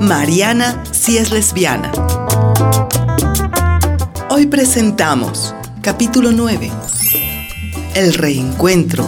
Mariana 0.00 0.84
si 0.92 1.16
es 1.16 1.32
lesbiana. 1.32 1.90
Hoy 4.30 4.46
presentamos 4.46 5.54
capítulo 5.80 6.32
9. 6.32 6.70
El 7.94 8.14
reencuentro. 8.14 9.06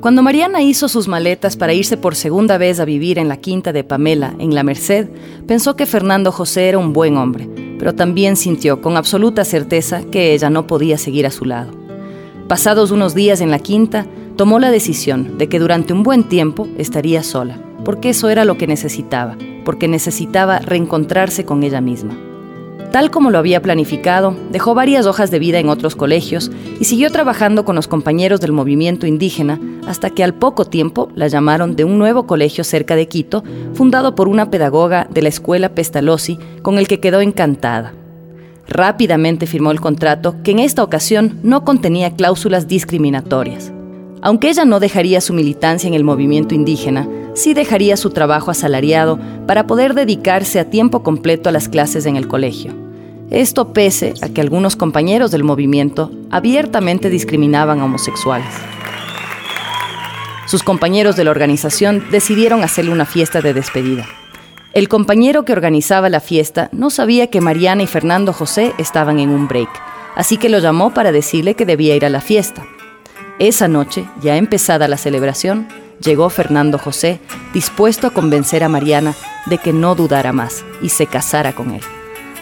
Cuando 0.00 0.22
Mariana 0.22 0.62
hizo 0.62 0.88
sus 0.88 1.08
maletas 1.08 1.56
para 1.56 1.72
irse 1.72 1.96
por 1.96 2.14
segunda 2.14 2.58
vez 2.58 2.78
a 2.78 2.84
vivir 2.84 3.18
en 3.18 3.28
la 3.28 3.38
quinta 3.38 3.72
de 3.72 3.82
Pamela, 3.82 4.34
en 4.38 4.54
La 4.54 4.62
Merced, 4.62 5.08
pensó 5.48 5.74
que 5.74 5.86
Fernando 5.86 6.30
José 6.30 6.68
era 6.68 6.78
un 6.78 6.92
buen 6.92 7.16
hombre, 7.16 7.48
pero 7.78 7.94
también 7.94 8.36
sintió 8.36 8.80
con 8.80 8.96
absoluta 8.96 9.44
certeza 9.44 10.02
que 10.10 10.34
ella 10.34 10.50
no 10.50 10.66
podía 10.66 10.98
seguir 10.98 11.26
a 11.26 11.30
su 11.30 11.44
lado. 11.44 11.72
Pasados 12.48 12.90
unos 12.90 13.14
días 13.14 13.40
en 13.40 13.50
la 13.50 13.58
quinta, 13.58 14.06
tomó 14.36 14.58
la 14.58 14.70
decisión 14.70 15.38
de 15.38 15.48
que 15.48 15.58
durante 15.58 15.92
un 15.92 16.02
buen 16.02 16.24
tiempo 16.24 16.68
estaría 16.78 17.22
sola, 17.22 17.60
porque 17.84 18.10
eso 18.10 18.28
era 18.28 18.44
lo 18.44 18.56
que 18.56 18.66
necesitaba, 18.66 19.36
porque 19.64 19.88
necesitaba 19.88 20.58
reencontrarse 20.58 21.44
con 21.44 21.62
ella 21.62 21.80
misma. 21.80 22.16
Tal 22.92 23.10
como 23.10 23.30
lo 23.30 23.38
había 23.38 23.60
planificado, 23.60 24.34
dejó 24.50 24.74
varias 24.74 25.06
hojas 25.06 25.30
de 25.30 25.38
vida 25.38 25.58
en 25.58 25.68
otros 25.68 25.96
colegios 25.96 26.50
y 26.80 26.84
siguió 26.84 27.10
trabajando 27.10 27.64
con 27.64 27.76
los 27.76 27.88
compañeros 27.88 28.40
del 28.40 28.52
movimiento 28.52 29.06
indígena 29.06 29.60
hasta 29.86 30.10
que 30.10 30.24
al 30.24 30.34
poco 30.34 30.64
tiempo 30.64 31.10
la 31.14 31.28
llamaron 31.28 31.76
de 31.76 31.84
un 31.84 31.98
nuevo 31.98 32.26
colegio 32.26 32.64
cerca 32.64 32.96
de 32.96 33.06
Quito, 33.06 33.44
fundado 33.74 34.14
por 34.14 34.28
una 34.28 34.50
pedagoga 34.50 35.06
de 35.10 35.22
la 35.22 35.28
escuela 35.28 35.74
Pestalozzi, 35.74 36.38
con 36.62 36.78
el 36.78 36.88
que 36.88 37.00
quedó 37.00 37.20
encantada. 37.20 37.92
Rápidamente 38.68 39.46
firmó 39.46 39.70
el 39.70 39.80
contrato, 39.80 40.36
que 40.42 40.50
en 40.50 40.58
esta 40.58 40.82
ocasión 40.82 41.38
no 41.42 41.64
contenía 41.64 42.14
cláusulas 42.14 42.66
discriminatorias. 42.66 43.72
Aunque 44.26 44.48
ella 44.48 44.64
no 44.64 44.80
dejaría 44.80 45.20
su 45.20 45.32
militancia 45.32 45.86
en 45.86 45.94
el 45.94 46.02
movimiento 46.02 46.52
indígena, 46.52 47.08
sí 47.34 47.54
dejaría 47.54 47.96
su 47.96 48.10
trabajo 48.10 48.50
asalariado 48.50 49.20
para 49.46 49.68
poder 49.68 49.94
dedicarse 49.94 50.58
a 50.58 50.68
tiempo 50.68 51.04
completo 51.04 51.48
a 51.48 51.52
las 51.52 51.68
clases 51.68 52.06
en 52.06 52.16
el 52.16 52.26
colegio. 52.26 52.74
Esto 53.30 53.72
pese 53.72 54.14
a 54.22 54.28
que 54.28 54.40
algunos 54.40 54.74
compañeros 54.74 55.30
del 55.30 55.44
movimiento 55.44 56.10
abiertamente 56.32 57.08
discriminaban 57.08 57.78
a 57.78 57.84
homosexuales. 57.84 58.52
Sus 60.48 60.64
compañeros 60.64 61.14
de 61.14 61.22
la 61.22 61.30
organización 61.30 62.02
decidieron 62.10 62.64
hacerle 62.64 62.90
una 62.90 63.06
fiesta 63.06 63.40
de 63.40 63.54
despedida. 63.54 64.06
El 64.72 64.88
compañero 64.88 65.44
que 65.44 65.52
organizaba 65.52 66.08
la 66.08 66.18
fiesta 66.18 66.68
no 66.72 66.90
sabía 66.90 67.28
que 67.28 67.40
Mariana 67.40 67.84
y 67.84 67.86
Fernando 67.86 68.32
José 68.32 68.72
estaban 68.76 69.20
en 69.20 69.30
un 69.30 69.46
break, 69.46 69.70
así 70.16 70.36
que 70.36 70.48
lo 70.48 70.58
llamó 70.58 70.92
para 70.92 71.12
decirle 71.12 71.54
que 71.54 71.64
debía 71.64 71.94
ir 71.94 72.04
a 72.04 72.10
la 72.10 72.20
fiesta. 72.20 72.66
Esa 73.38 73.68
noche, 73.68 74.08
ya 74.22 74.36
empezada 74.36 74.88
la 74.88 74.96
celebración, 74.96 75.68
llegó 76.00 76.30
Fernando 76.30 76.78
José 76.78 77.20
dispuesto 77.52 78.06
a 78.06 78.10
convencer 78.10 78.64
a 78.64 78.68
Mariana 78.68 79.14
de 79.44 79.58
que 79.58 79.74
no 79.74 79.94
dudara 79.94 80.32
más 80.32 80.64
y 80.80 80.88
se 80.88 81.06
casara 81.06 81.54
con 81.54 81.72
él. 81.72 81.82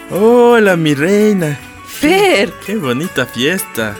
Hola, 0.09 0.77
mi 0.77 0.93
reina. 0.93 1.59
Fer. 1.85 2.53
Qué 2.65 2.77
bonita 2.77 3.25
fiesta. 3.25 3.95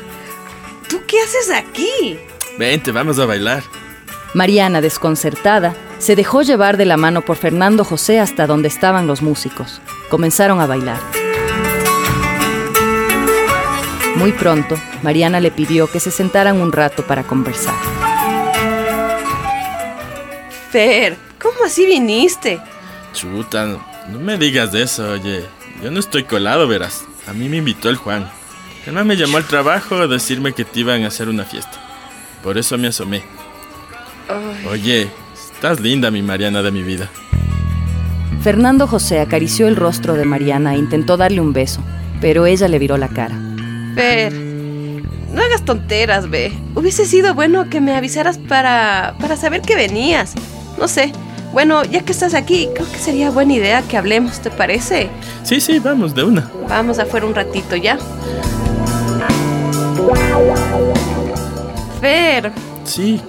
¿Tú 0.88 1.02
qué 1.06 1.22
haces 1.22 1.52
aquí? 1.52 2.18
Vente, 2.58 2.92
vamos 2.92 3.20
a 3.20 3.26
bailar. 3.26 3.64
Mariana, 4.34 4.80
desconcertada, 4.80 5.76
se 5.98 6.16
dejó 6.16 6.44
llevar 6.44 6.78
de 6.78 6.86
la 6.86 6.98
mano 6.98 7.22
por 7.22 7.36
Fernando 7.36 7.84
José 7.84 8.20
hasta 8.20 8.48
donde 8.48 8.68
estaban 8.70 9.08
los 9.08 9.22
músicos. 9.22 9.82
Comenzaron 10.10 10.62
a 10.62 10.68
bailar. 10.68 11.00
Muy 14.18 14.32
pronto, 14.32 14.76
Mariana 15.04 15.40
le 15.40 15.52
pidió 15.52 15.88
que 15.88 16.00
se 16.00 16.12
sentaran 16.12 16.62
un 16.62 16.72
rato 16.72 17.06
para 17.06 17.24
conversar. 17.24 17.76
Fer, 20.72 21.18
¿cómo 21.42 21.64
así 21.66 21.86
viniste? 21.86 22.60
Chuta, 23.14 23.66
no 24.10 24.20
me 24.20 24.38
digas 24.38 24.72
de 24.72 24.84
eso, 24.84 25.12
oye. 25.12 25.46
Yo 25.84 25.92
no 25.92 26.00
estoy 26.00 26.24
colado, 26.24 26.68
verás. 26.68 27.04
A 27.28 27.34
mí 27.34 27.50
me 27.50 27.58
invitó 27.58 27.90
el 27.90 27.98
Juan. 27.98 28.30
El 28.86 29.04
me 29.04 29.18
llamó 29.18 29.38
al 29.38 29.46
trabajo 29.46 29.96
a 29.96 30.08
decirme 30.08 30.54
que 30.54 30.64
te 30.64 30.82
iban 30.82 31.04
a 31.04 31.08
hacer 31.08 31.28
una 31.28 31.44
fiesta. 31.44 31.78
Por 32.44 32.58
eso 32.58 32.78
me 32.78 32.88
asomé. 32.88 33.24
Oye, 34.70 35.10
estás 35.34 35.80
linda, 35.80 36.12
mi 36.12 36.22
Mariana 36.22 36.62
de 36.62 36.72
mi 36.72 36.84
vida. 36.84 37.10
Fernando 38.42 38.86
José 38.86 39.20
acarició 39.20 39.68
el 39.68 39.76
rostro 39.76 40.14
de 40.14 40.26
Mariana 40.26 40.76
e 40.76 40.78
intentó 40.78 41.18
darle 41.18 41.42
un 41.42 41.52
beso, 41.52 41.82
pero 42.22 42.46
ella 42.46 42.68
le 42.68 42.78
viró 42.78 42.98
la 42.98 43.08
cara. 43.08 43.45
Fer, 43.96 44.34
no 44.34 45.42
hagas 45.42 45.64
tonteras, 45.64 46.30
ve. 46.30 46.52
Hubiese 46.76 47.06
sido 47.06 47.34
bueno 47.34 47.70
que 47.70 47.82
me 47.82 47.96
avisaras 47.96 48.38
para, 48.38 49.16
para 49.20 49.36
saber 49.38 49.62
que 49.62 49.76
venías. 49.76 50.34
No 50.78 50.88
sé, 50.88 51.14
bueno, 51.56 51.86
ya 51.86 52.02
que 52.02 52.12
estás 52.12 52.34
aquí, 52.34 52.68
creo 52.76 52.92
que 52.92 52.98
sería 52.98 53.32
buena 53.32 53.54
idea 53.54 53.82
que 53.82 53.96
hablemos, 53.96 54.42
¿te 54.42 54.52
parece? 54.52 55.10
Sí, 55.44 55.62
sí, 55.62 55.80
vamos, 55.80 56.14
de 56.14 56.26
una. 56.26 56.52
Vamos 56.68 57.00
afuera 57.00 57.26
un 57.26 57.34
ratito 57.34 57.78
ya. 57.78 57.98
Fer. 62.02 62.52
Sí, 62.84 63.22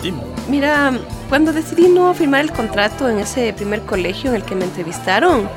dime. 0.00 0.18
Mira, 0.48 0.92
cuando 1.28 1.52
decidí 1.52 1.88
no 1.88 2.14
firmar 2.14 2.42
el 2.42 2.52
contrato 2.52 3.08
en 3.08 3.18
ese 3.18 3.52
primer 3.52 3.80
colegio 3.82 4.30
en 4.30 4.36
el 4.36 4.44
que 4.44 4.54
me 4.54 4.64
entrevistaron, 4.64 5.48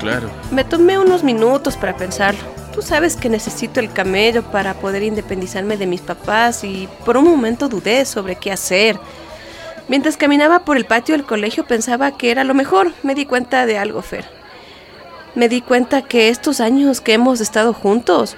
claro. 0.00 0.28
Me 0.50 0.64
tomé 0.64 0.98
unos 0.98 1.22
minutos 1.22 1.76
para 1.76 1.96
pensarlo. 1.96 2.59
Tú 2.74 2.82
sabes 2.82 3.16
que 3.16 3.28
necesito 3.28 3.80
el 3.80 3.92
camello 3.92 4.42
para 4.44 4.74
poder 4.74 5.02
independizarme 5.02 5.76
de 5.76 5.86
mis 5.86 6.00
papás 6.00 6.62
y 6.62 6.88
por 7.04 7.16
un 7.16 7.24
momento 7.24 7.68
dudé 7.68 8.04
sobre 8.04 8.36
qué 8.36 8.52
hacer. 8.52 8.98
Mientras 9.88 10.16
caminaba 10.16 10.60
por 10.60 10.76
el 10.76 10.84
patio 10.84 11.16
del 11.16 11.26
colegio 11.26 11.64
pensaba 11.64 12.16
que 12.16 12.30
era 12.30 12.44
lo 12.44 12.54
mejor. 12.54 12.92
Me 13.02 13.16
di 13.16 13.26
cuenta 13.26 13.66
de 13.66 13.76
algo, 13.76 14.02
Fer. 14.02 14.24
Me 15.34 15.48
di 15.48 15.62
cuenta 15.62 16.02
que 16.02 16.28
estos 16.28 16.60
años 16.60 17.00
que 17.00 17.12
hemos 17.12 17.40
estado 17.40 17.72
juntos, 17.72 18.36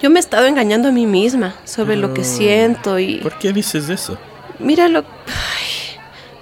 yo 0.00 0.08
me 0.08 0.18
he 0.18 0.20
estado 0.20 0.46
engañando 0.46 0.88
a 0.88 0.92
mí 0.92 1.06
misma 1.06 1.54
sobre 1.64 1.96
lo 1.96 2.14
que 2.14 2.24
siento 2.24 2.98
y... 2.98 3.16
¿Por 3.18 3.38
qué 3.38 3.52
dices 3.52 3.90
eso? 3.90 4.16
Mira, 4.58 4.88
lo, 4.88 5.04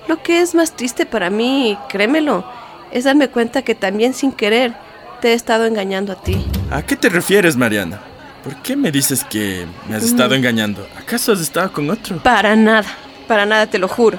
lo 0.06 0.22
que 0.22 0.40
es 0.40 0.54
más 0.54 0.76
triste 0.76 1.06
para 1.06 1.28
mí, 1.28 1.76
créemelo, 1.88 2.44
es 2.92 3.04
darme 3.04 3.28
cuenta 3.28 3.62
que 3.62 3.74
también 3.74 4.14
sin 4.14 4.30
querer 4.30 4.74
te 5.20 5.28
he 5.28 5.34
estado 5.34 5.66
engañando 5.66 6.12
a 6.12 6.16
ti. 6.16 6.44
¿A 6.70 6.82
qué 6.82 6.96
te 6.96 7.08
refieres, 7.08 7.56
Mariana? 7.56 8.00
¿Por 8.42 8.56
qué 8.62 8.74
me 8.76 8.90
dices 8.90 9.24
que 9.24 9.66
me 9.88 9.96
has 9.96 10.02
estado 10.02 10.30
mm. 10.30 10.34
engañando? 10.34 10.86
¿Acaso 10.98 11.32
has 11.32 11.40
estado 11.40 11.72
con 11.72 11.90
otro? 11.90 12.22
Para 12.22 12.56
nada 12.56 12.88
para 13.30 13.46
nada, 13.46 13.68
te 13.68 13.78
lo 13.78 13.86
juro. 13.86 14.18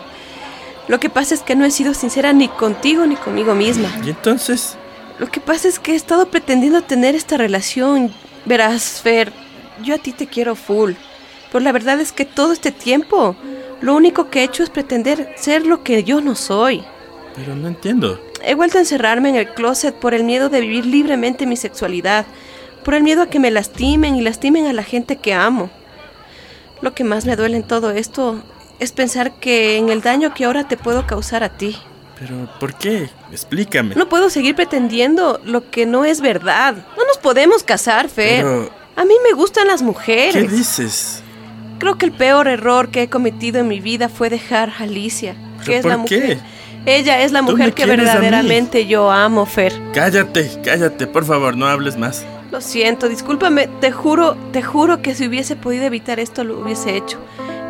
Lo 0.88 1.02
que 1.02 1.10
pasa 1.10 1.36
es 1.36 1.42
que 1.42 1.54
no 1.54 1.66
he 1.66 1.72
sido 1.72 1.94
sincera 1.94 2.32
ni 2.32 2.48
contigo 2.48 3.06
ni 3.06 3.18
conmigo 3.18 3.54
misma. 3.54 3.90
¿Y 4.06 4.10
entonces? 4.12 4.78
Lo 5.20 5.30
que 5.30 5.42
pasa 5.42 5.68
es 5.68 5.80
que 5.80 5.92
he 5.92 5.96
estado 5.96 6.28
pretendiendo 6.30 6.82
tener 6.82 7.14
esta 7.14 7.36
relación. 7.36 8.14
Verás, 8.46 9.02
Fer, 9.04 9.34
yo 9.84 9.96
a 9.96 9.98
ti 9.98 10.14
te 10.14 10.28
quiero 10.28 10.56
full. 10.56 10.94
Pero 11.52 11.62
la 11.62 11.74
verdad 11.74 12.00
es 12.00 12.14
que 12.14 12.24
todo 12.24 12.54
este 12.54 12.72
tiempo, 12.72 13.36
lo 13.82 13.96
único 13.96 14.30
que 14.30 14.40
he 14.40 14.44
hecho 14.46 14.64
es 14.64 14.70
pretender 14.70 15.34
ser 15.36 15.66
lo 15.66 15.84
que 15.84 16.06
yo 16.06 16.22
no 16.22 16.34
soy. 16.36 16.82
Pero 17.36 17.54
no 17.54 17.68
entiendo. 17.68 18.18
He 18.44 18.56
vuelto 18.56 18.78
a 18.78 18.82
encerrarme 18.82 19.30
en 19.30 19.36
el 19.36 19.54
closet 19.54 19.96
por 19.96 20.14
el 20.14 20.24
miedo 20.24 20.50
de 20.50 20.62
vivir 20.62 20.86
libremente 20.86 21.46
mi 21.46 21.58
sexualidad, 21.58 22.26
por 22.84 22.94
el 22.94 23.04
miedo 23.04 23.22
a 23.22 23.30
que 23.30 23.40
me 23.40 23.52
lastimen 23.52 24.16
y 24.16 24.22
lastimen 24.22 24.68
a 24.68 24.74
la 24.74 24.84
gente 24.84 25.18
que 25.18 25.34
amo. 25.34 25.70
Lo 26.82 26.94
que 26.94 27.04
más 27.04 27.26
me 27.26 27.36
duele 27.36 27.58
en 27.58 27.64
todo 27.64 27.92
esto 27.92 28.42
es 28.80 28.92
pensar 28.92 29.34
que 29.34 29.78
en 29.78 29.90
el 29.90 30.02
daño 30.02 30.34
que 30.34 30.46
ahora 30.46 30.68
te 30.68 30.78
puedo 30.78 31.06
causar 31.06 31.44
a 31.44 31.50
ti. 31.50 31.78
Pero, 32.20 32.50
¿por 32.60 32.76
qué? 32.76 33.10
Explícame. 33.32 33.96
No 33.96 34.10
puedo 34.10 34.30
seguir 34.30 34.56
pretendiendo 34.56 35.40
lo 35.44 35.70
que 35.70 35.86
no 35.86 36.06
es 36.06 36.22
verdad. 36.22 36.76
No 36.98 37.06
nos 37.06 37.18
podemos 37.18 37.64
casar, 37.64 38.10
Fer. 38.10 38.46
A 38.96 39.06
mí 39.06 39.14
me 39.24 39.34
gustan 39.34 39.68
las 39.68 39.82
mujeres. 39.82 40.36
¿Qué 40.36 40.48
dices? 40.48 41.24
Creo 41.80 41.98
que 41.98 42.06
el 42.06 42.12
peor 42.12 42.48
error 42.48 42.90
que 42.90 43.04
he 43.04 43.10
cometido 43.10 43.60
en 43.60 43.68
mi 43.68 43.80
vida 43.80 44.10
fue 44.10 44.30
dejar 44.30 44.70
a 44.70 44.84
Alicia, 44.84 45.36
que 45.66 45.78
es 45.78 45.86
la 45.86 45.98
mujer. 45.98 46.38
Qué? 46.38 46.40
Ella 46.86 47.22
es 47.22 47.32
la 47.32 47.42
mujer 47.42 47.74
que 47.74 47.86
verdaderamente 47.86 48.88
yo 48.88 49.12
amo, 49.12 49.46
Fer. 49.46 49.74
Cállate, 49.94 50.50
cállate, 50.64 51.08
por 51.08 51.26
favor, 51.26 51.56
no 51.56 51.68
hables 51.68 51.98
más. 51.98 52.26
Lo 52.52 52.60
siento, 52.60 53.08
discúlpame, 53.08 53.68
te 53.80 53.92
juro, 53.92 54.36
te 54.52 54.62
juro 54.62 55.02
que 55.02 55.16
si 55.16 55.28
hubiese 55.28 55.56
podido 55.56 55.86
evitar 55.86 56.20
esto 56.20 56.44
lo 56.44 56.60
hubiese 56.60 56.98
hecho. 56.98 57.18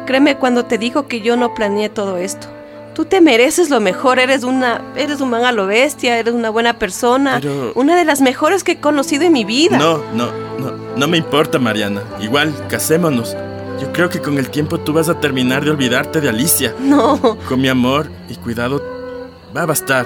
Créeme 0.05 0.37
cuando 0.37 0.65
te 0.65 0.77
digo 0.77 1.07
que 1.07 1.21
yo 1.21 1.37
no 1.37 1.53
planeé 1.53 1.89
todo 1.89 2.17
esto. 2.17 2.47
Tú 2.95 3.05
te 3.05 3.21
mereces 3.21 3.69
lo 3.69 3.79
mejor, 3.79 4.19
eres 4.19 4.43
una, 4.43 4.81
eres 4.95 5.21
un 5.21 5.29
man 5.29 5.45
a 5.45 5.51
lo 5.51 5.67
bestia, 5.67 6.17
eres 6.17 6.33
una 6.33 6.49
buena 6.49 6.79
persona, 6.79 7.39
una 7.75 7.95
de 7.95 8.05
las 8.05 8.21
mejores 8.21 8.63
que 8.63 8.73
he 8.73 8.79
conocido 8.79 9.23
en 9.23 9.33
mi 9.33 9.45
vida. 9.45 9.77
No, 9.77 9.99
no, 10.13 10.31
no, 10.57 10.73
no 10.95 11.07
me 11.07 11.17
importa, 11.17 11.59
Mariana. 11.59 12.01
Igual, 12.19 12.53
casémonos. 12.67 13.35
Yo 13.79 13.91
creo 13.93 14.09
que 14.09 14.19
con 14.19 14.37
el 14.37 14.49
tiempo 14.49 14.79
tú 14.79 14.93
vas 14.93 15.09
a 15.09 15.19
terminar 15.19 15.63
de 15.63 15.71
olvidarte 15.71 16.21
de 16.21 16.29
Alicia. 16.29 16.75
No. 16.79 17.37
Con 17.47 17.61
mi 17.61 17.67
amor 17.67 18.11
y 18.29 18.35
cuidado 18.35 18.90
va 19.55 19.63
a 19.63 19.65
bastar. 19.65 20.05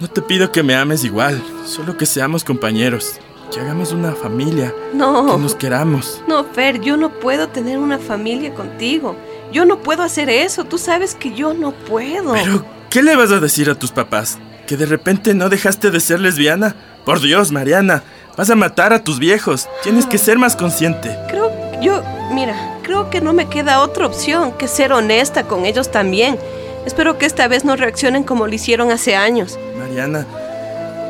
No 0.00 0.08
te 0.08 0.22
pido 0.22 0.50
que 0.50 0.62
me 0.62 0.74
ames 0.74 1.04
igual, 1.04 1.42
solo 1.66 1.96
que 1.96 2.06
seamos 2.06 2.44
compañeros. 2.44 3.14
que 3.52 3.60
hagamos 3.60 3.92
una 3.92 4.12
familia. 4.12 4.72
No. 4.94 5.26
Que 5.26 5.42
nos 5.42 5.54
queramos. 5.54 6.22
No, 6.28 6.44
Fer, 6.44 6.80
yo 6.80 6.96
no 6.96 7.10
puedo 7.10 7.48
tener 7.48 7.78
una 7.78 7.98
familia 7.98 8.54
contigo. 8.54 9.16
Yo 9.52 9.64
no 9.64 9.80
puedo 9.80 10.02
hacer 10.04 10.30
eso. 10.30 10.64
Tú 10.64 10.78
sabes 10.78 11.16
que 11.16 11.34
yo 11.34 11.52
no 11.52 11.72
puedo. 11.72 12.32
Pero, 12.34 12.64
¿qué 12.90 13.02
le 13.02 13.16
vas 13.16 13.32
a 13.32 13.40
decir 13.40 13.68
a 13.68 13.74
tus 13.74 13.90
papás? 13.90 14.38
¿Que 14.68 14.76
de 14.76 14.86
repente 14.86 15.34
no 15.34 15.48
dejaste 15.48 15.90
de 15.90 15.98
ser 15.98 16.20
lesbiana? 16.20 16.76
Por 17.04 17.20
Dios, 17.20 17.50
Mariana. 17.50 18.04
Vas 18.36 18.50
a 18.50 18.54
matar 18.54 18.92
a 18.92 19.02
tus 19.02 19.18
viejos. 19.18 19.68
Tienes 19.82 20.06
que 20.06 20.16
ser 20.16 20.38
más 20.38 20.54
consciente. 20.54 21.18
Creo, 21.28 21.50
yo, 21.82 22.02
mira, 22.32 22.78
creo 22.84 23.10
que 23.10 23.20
no 23.20 23.32
me 23.32 23.48
queda 23.48 23.80
otra 23.80 24.06
opción 24.06 24.52
que 24.52 24.68
ser 24.68 24.92
honesta 24.92 25.42
con 25.48 25.66
ellos 25.66 25.90
también. 25.90 26.38
Espero 26.86 27.18
que 27.18 27.26
esta 27.26 27.48
vez 27.48 27.64
no 27.64 27.76
reaccionen 27.76 28.24
como 28.24 28.46
lo 28.46 28.54
hicieron 28.54 28.90
hace 28.90 29.14
años. 29.14 29.58
Mariana, 29.78 30.26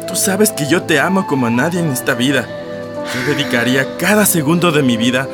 tú 0.08 0.16
sabes 0.16 0.50
que 0.52 0.66
yo 0.68 0.82
te 0.82 0.98
amo 0.98 1.26
como 1.26 1.46
a 1.46 1.50
nadie 1.50 1.80
en 1.80 1.90
esta 1.90 2.14
vida. 2.14 2.46
Yo 3.14 3.34
dedicaría 3.34 3.96
cada 3.96 4.26
segundo 4.26 4.72
de 4.72 4.82
mi 4.82 4.96
vida 4.96 5.28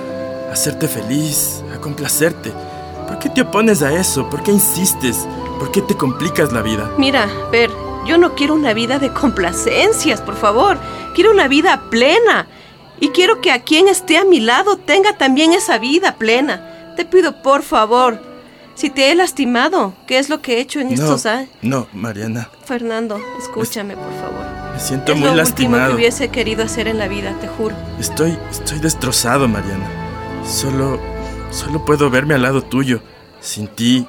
a 0.49 0.53
hacerte 0.53 0.89
feliz, 0.89 1.63
a 1.75 1.81
complacerte. 1.81 2.53
¿Por 3.07 3.19
qué 3.19 3.29
te 3.29 3.43
opones 3.43 3.83
a 3.83 3.93
eso? 3.93 4.29
¿Por 4.29 4.43
qué 4.43 4.53
insistes? 4.53 5.27
¿Por 5.59 5.71
qué 5.71 5.81
te 5.83 5.97
complicas 5.97 6.53
la 6.53 6.63
vida? 6.63 6.91
Mira, 6.99 7.29
Ver, 7.51 7.71
yo 8.07 8.19
no 8.19 8.35
quiero 8.35 8.55
una 8.55 8.73
vida 8.73 8.99
de 8.99 9.13
complacencias, 9.13 10.21
por 10.21 10.37
favor. 10.37 10.79
Quiero 11.15 11.33
una 11.33 11.49
vida 11.49 11.83
plena. 11.91 12.47
Y 13.01 13.09
quiero 13.09 13.41
que 13.41 13.51
a 13.51 13.63
quien 13.63 13.89
esté 13.89 14.17
a 14.17 14.25
mi 14.25 14.41
lado 14.41 14.77
tenga 14.77 15.19
también 15.19 15.53
esa 15.53 15.79
vida 15.79 16.15
plena. 16.17 16.95
Te 16.97 17.05
pido, 17.05 17.43
por 17.43 17.63
favor, 17.63 18.21
si 18.77 18.91
te 18.91 19.11
he 19.11 19.15
lastimado, 19.15 19.95
¿qué 20.07 20.19
es 20.19 20.29
lo 20.29 20.43
que 20.43 20.57
he 20.57 20.61
hecho 20.61 20.81
en 20.81 20.89
no, 20.89 20.95
estos 20.95 21.27
años? 21.27 21.49
No, 21.63 21.89
Mariana. 21.95 22.51
Fernando, 22.65 23.19
escúchame, 23.39 23.97
por 23.97 24.13
favor. 24.21 24.45
Me 24.75 24.79
siento 24.79 25.13
es 25.13 25.19
muy 25.19 25.29
lo 25.31 25.35
lastimado. 25.35 25.85
último 25.85 25.89
que 25.89 26.03
hubiese 26.03 26.29
querido 26.29 26.63
hacer 26.63 26.87
en 26.87 26.99
la 26.99 27.09
vida, 27.09 27.35
te 27.41 27.49
juro. 27.49 27.75
Estoy, 27.99 28.39
estoy 28.51 28.79
destrozado, 28.79 29.49
Mariana. 29.49 29.89
Solo, 30.47 31.01
solo 31.51 31.85
puedo 31.87 32.11
verme 32.11 32.35
al 32.35 32.43
lado 32.43 32.63
tuyo. 32.63 33.01
Sin 33.41 33.67
ti, 33.67 34.07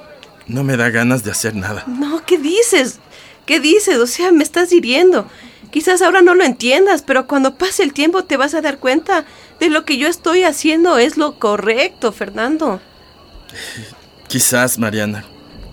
no 0.47 0.63
me 0.63 0.75
da 0.75 0.89
ganas 0.89 1.23
de 1.23 1.31
hacer 1.31 1.55
nada. 1.55 1.85
No, 1.87 2.23
¿qué 2.25 2.37
dices? 2.37 2.99
¿Qué 3.45 3.61
dices? 3.61 3.97
O 3.97 4.07
sea, 4.07 4.33
me 4.33 4.43
estás 4.43 4.73
hiriendo. 4.73 5.27
Quizás 5.71 6.01
ahora 6.01 6.21
no 6.21 6.35
lo 6.35 6.43
entiendas, 6.43 7.03
pero 7.03 7.27
cuando 7.27 7.55
pase 7.55 7.83
el 7.83 7.93
tiempo 7.93 8.25
te 8.25 8.35
vas 8.35 8.53
a 8.53 8.61
dar 8.61 8.79
cuenta 8.79 9.25
de 9.61 9.69
lo 9.69 9.85
que 9.85 9.97
yo 9.97 10.09
estoy 10.09 10.43
haciendo 10.43 10.97
es 10.97 11.15
lo 11.17 11.39
correcto, 11.39 12.11
Fernando. 12.11 12.81
Quizás, 14.27 14.77
Mariana, 14.77 15.23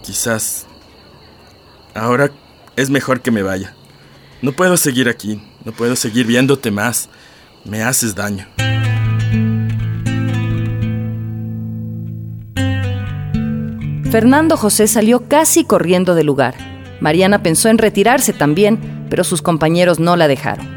quizás. 0.02 0.66
Ahora 1.92 2.30
es 2.76 2.88
mejor 2.88 3.20
que 3.20 3.32
me 3.32 3.42
vaya. 3.42 3.74
No 4.42 4.52
puedo 4.52 4.76
seguir 4.76 5.08
aquí, 5.08 5.42
no 5.64 5.72
puedo 5.72 5.96
seguir 5.96 6.26
viéndote 6.26 6.70
más. 6.70 7.08
Me 7.64 7.82
haces 7.82 8.14
daño. 8.14 8.46
Fernando 14.10 14.56
José 14.56 14.86
salió 14.86 15.28
casi 15.28 15.64
corriendo 15.64 16.14
del 16.14 16.26
lugar. 16.26 16.54
Mariana 17.00 17.42
pensó 17.42 17.68
en 17.68 17.78
retirarse 17.78 18.32
también, 18.32 19.06
pero 19.10 19.24
sus 19.24 19.42
compañeros 19.42 19.98
no 19.98 20.14
la 20.14 20.28
dejaron. 20.28 20.68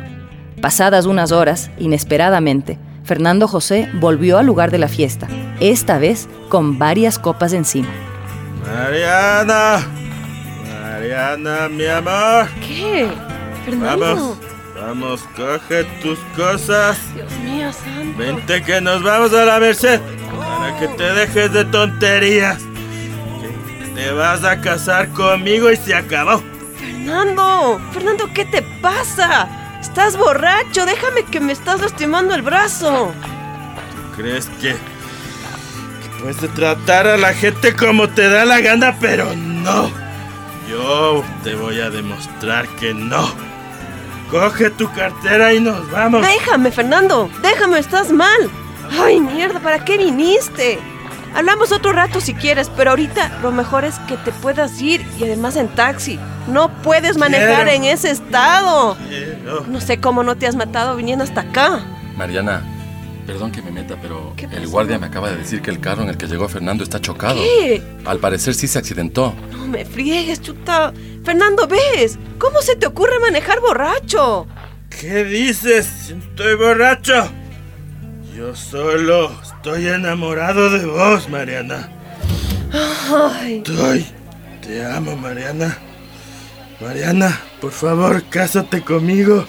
Pasadas 0.62 1.06
unas 1.06 1.32
horas, 1.32 1.70
inesperadamente, 1.78 2.80
Fernando 3.08 3.48
José 3.48 3.90
volvió 3.94 4.38
al 4.38 4.46
lugar 4.46 4.70
de 4.70 4.80
la 4.80 4.90
fiesta, 4.90 5.30
esta 5.62 5.98
vez 5.98 6.28
con 6.50 6.78
varias 6.78 7.18
copas 7.18 7.54
encima. 7.54 7.88
Mariana, 8.66 9.80
Mariana, 10.84 11.70
mi 11.70 11.86
amor. 11.86 12.50
¿Qué? 12.60 13.08
Fernando. 13.64 14.06
Vamos, 14.06 14.38
vamos, 14.76 15.22
coge 15.38 15.86
tus 16.02 16.20
cosas. 16.36 16.98
Dios 17.16 17.32
mío, 17.46 17.72
santo. 17.72 18.18
Vente 18.18 18.62
que 18.62 18.82
nos 18.82 19.02
vamos 19.02 19.34
a 19.34 19.46
la 19.46 19.58
merced 19.62 20.02
para 20.38 20.78
que 20.78 20.90
te 20.90 21.14
dejes 21.14 21.54
de 21.54 21.64
tonterías. 21.64 22.62
Que 23.40 23.88
te 23.96 24.12
vas 24.12 24.44
a 24.44 24.60
casar 24.60 25.08
conmigo 25.14 25.72
y 25.72 25.78
se 25.78 25.96
acabó. 25.96 26.44
Fernando, 26.78 27.80
Fernando, 27.94 28.30
¿qué 28.34 28.44
te 28.44 28.62
pasa? 28.82 29.48
Estás 29.82 30.18
borracho, 30.18 30.86
déjame 30.86 31.24
que 31.24 31.40
me 31.40 31.54
estás 31.54 31.82
lastimando 31.82 32.34
el 32.36 32.42
brazo. 32.42 33.14
¿Crees 34.16 34.48
que, 34.62 34.74
que 34.74 36.10
puedes 36.22 36.38
tratar 36.54 37.08
a 37.08 37.18
la 37.18 37.34
gente 37.34 37.76
como 37.76 38.10
te 38.10 38.30
da 38.30 38.46
la 38.46 38.60
gana? 38.62 38.98
Pero 39.00 39.36
no. 39.36 39.90
Yo 40.70 41.24
te 41.44 41.56
voy 41.56 41.80
a 41.80 41.90
demostrar 41.90 42.68
que 42.80 42.94
no. 42.94 43.30
Coge 44.30 44.70
tu 44.72 44.92
cartera 44.92 45.54
y 45.54 45.62
nos 45.62 45.90
vamos. 45.90 46.22
Déjame, 46.22 46.72
Fernando, 46.72 47.30
déjame, 47.42 47.80
estás 47.80 48.12
mal. 48.12 48.50
Ay, 49.00 49.20
mierda, 49.20 49.60
¿para 49.60 49.84
qué 49.86 49.98
viniste? 49.98 50.80
Hablamos 51.38 51.72
otro 51.72 51.94
rato 51.94 52.20
si 52.20 52.34
quieres, 52.34 52.72
pero 52.76 52.90
ahorita 52.90 53.42
lo 53.44 53.52
mejor 53.52 53.86
es 53.86 54.00
que 54.08 54.18
te 54.18 54.32
puedas 54.32 54.82
ir 54.82 55.06
y 55.20 55.24
además 55.24 55.56
en 55.56 55.68
taxi. 55.68 56.18
No 56.48 56.70
puedes 56.82 57.16
manejar 57.16 57.66
Quiero. 57.66 57.70
en 57.70 57.84
ese 57.84 58.10
estado. 58.10 58.98
Quiero. 59.08 59.64
No 59.68 59.80
sé 59.80 60.00
cómo 60.00 60.24
no 60.24 60.36
te 60.36 60.48
has 60.48 60.56
matado 60.56 60.96
viniendo 60.96 61.24
hasta 61.24 61.42
acá. 61.42 61.86
Mariana, 62.16 62.64
perdón 63.28 63.52
que 63.52 63.62
me 63.62 63.70
meta, 63.70 63.96
pero 64.02 64.34
¿Qué 64.36 64.46
el 64.52 64.68
guardia 64.68 64.98
me 64.98 65.06
acaba 65.06 65.30
de 65.30 65.38
decir 65.38 65.62
que 65.62 65.70
el 65.70 65.80
carro 65.80 66.02
en 66.02 66.10
el 66.10 66.18
que 66.18 66.26
llegó 66.26 66.50
Fernando 66.50 66.84
está 66.84 67.00
chocado. 67.00 67.36
¿Qué? 67.40 67.84
Al 68.06 68.18
parecer 68.18 68.56
sí 68.56 68.68
se 68.68 68.80
accidentó. 68.80 69.36
No 69.52 69.68
me 69.68 69.86
friegues, 69.86 70.42
chuta. 70.42 70.92
Fernando, 71.24 71.68
¿ves? 71.68 72.18
¿Cómo 72.40 72.64
se 72.64 72.76
te 72.78 72.88
ocurre 72.88 73.20
manejar 73.20 73.60
borracho? 73.62 74.48
¿Qué 74.90 75.24
dices? 75.24 76.10
Estoy 76.10 76.56
borracho. 76.56 77.30
Yo 78.36 78.56
solo 78.56 79.32
estoy 79.58 79.88
enamorado 79.88 80.70
de 80.70 80.86
vos, 80.86 81.28
Mariana. 81.30 81.90
Ay, 83.34 83.58
Estoy. 83.58 84.06
Te 84.62 84.86
amo, 84.86 85.16
Mariana. 85.16 85.78
Mariana, 86.80 87.40
por 87.60 87.72
favor, 87.72 88.24
cásate 88.30 88.82
conmigo. 88.82 89.46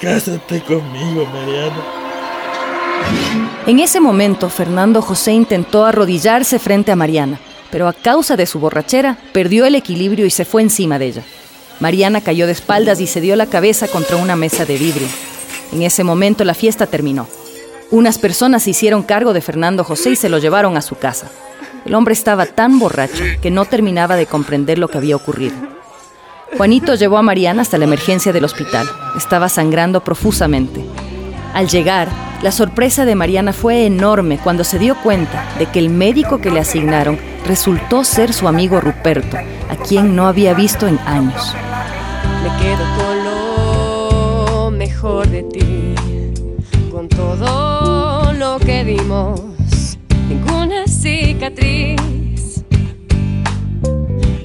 Cásate 0.00 0.62
conmigo, 0.62 1.26
Mariana. 1.26 1.84
En 3.66 3.80
ese 3.80 4.00
momento, 4.00 4.48
Fernando 4.48 5.02
José 5.02 5.32
intentó 5.32 5.84
arrodillarse 5.84 6.58
frente 6.58 6.90
a 6.90 6.96
Mariana, 6.96 7.38
pero 7.70 7.86
a 7.86 7.92
causa 7.92 8.36
de 8.36 8.46
su 8.46 8.60
borrachera, 8.60 9.18
perdió 9.32 9.66
el 9.66 9.74
equilibrio 9.74 10.24
y 10.24 10.30
se 10.30 10.44
fue 10.44 10.62
encima 10.62 10.98
de 10.98 11.06
ella. 11.06 11.22
Mariana 11.80 12.20
cayó 12.20 12.46
de 12.46 12.52
espaldas 12.52 13.00
y 13.00 13.06
se 13.06 13.20
dio 13.20 13.36
la 13.36 13.46
cabeza 13.46 13.88
contra 13.88 14.16
una 14.16 14.36
mesa 14.36 14.64
de 14.64 14.76
vidrio. 14.76 15.08
En 15.72 15.82
ese 15.82 16.02
momento 16.02 16.44
la 16.44 16.54
fiesta 16.54 16.86
terminó. 16.86 17.28
Unas 17.90 18.18
personas 18.18 18.62
se 18.62 18.70
hicieron 18.70 19.02
cargo 19.02 19.32
de 19.32 19.40
Fernando 19.40 19.82
José 19.82 20.10
y 20.10 20.16
se 20.16 20.28
lo 20.28 20.38
llevaron 20.38 20.76
a 20.76 20.82
su 20.82 20.96
casa. 20.96 21.28
El 21.84 21.94
hombre 21.94 22.12
estaba 22.12 22.46
tan 22.46 22.78
borracho 22.78 23.24
que 23.42 23.50
no 23.50 23.64
terminaba 23.64 24.14
de 24.14 24.26
comprender 24.26 24.78
lo 24.78 24.86
que 24.88 24.98
había 24.98 25.16
ocurrido. 25.16 25.56
Juanito 26.56 26.94
llevó 26.94 27.18
a 27.18 27.22
Mariana 27.22 27.62
hasta 27.62 27.78
la 27.78 27.84
emergencia 27.84 28.32
del 28.32 28.44
hospital. 28.44 28.88
Estaba 29.16 29.48
sangrando 29.48 30.04
profusamente. 30.04 30.84
Al 31.52 31.68
llegar, 31.68 32.08
la 32.42 32.52
sorpresa 32.52 33.04
de 33.04 33.16
Mariana 33.16 33.52
fue 33.52 33.86
enorme 33.86 34.38
cuando 34.38 34.62
se 34.62 34.78
dio 34.78 34.94
cuenta 35.02 35.44
de 35.58 35.66
que 35.66 35.80
el 35.80 35.90
médico 35.90 36.38
que 36.38 36.50
le 36.50 36.60
asignaron 36.60 37.18
resultó 37.46 38.04
ser 38.04 38.32
su 38.32 38.46
amigo 38.46 38.80
Ruperto, 38.80 39.36
a 39.36 39.76
quien 39.76 40.14
no 40.14 40.26
había 40.28 40.54
visto 40.54 40.86
en 40.86 40.98
años. 41.00 41.54
Me 42.42 42.62
quedo 42.62 42.84
con 42.96 43.24
lo 43.24 44.70
mejor 44.70 45.26
de 45.28 45.42
ti, 45.42 45.94
con 46.92 47.08
todo 47.08 47.79
que 48.64 48.84
dimos, 48.84 49.98
ninguna 50.28 50.86
cicatriz. 50.86 52.64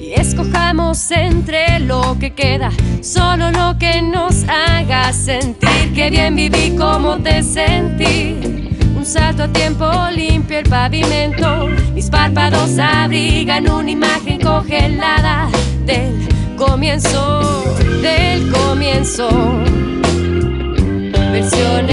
Y 0.00 0.12
escojamos 0.14 1.10
entre 1.10 1.80
lo 1.80 2.16
que 2.18 2.32
queda, 2.32 2.70
solo 3.02 3.50
lo 3.50 3.78
que 3.78 4.02
nos 4.02 4.44
haga 4.48 5.12
sentir 5.12 5.92
que 5.94 6.10
bien 6.10 6.36
viví 6.36 6.76
como 6.76 7.18
te 7.18 7.42
sentí. 7.42 8.36
Un 8.96 9.04
salto 9.04 9.44
a 9.44 9.48
tiempo 9.48 9.90
limpio 10.14 10.58
el 10.58 10.68
pavimento, 10.68 11.68
mis 11.94 12.10
párpados 12.10 12.78
abrigan 12.78 13.70
una 13.70 13.90
imagen 13.90 14.40
congelada 14.40 15.48
del 15.84 16.28
comienzo, 16.56 17.64
del 18.02 18.50
comienzo. 18.50 19.28
Versión 21.32 21.85